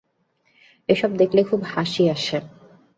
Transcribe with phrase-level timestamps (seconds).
[0.89, 2.37] এসব দেখলে খুব হাসি আসে।